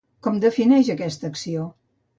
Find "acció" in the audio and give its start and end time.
1.35-1.69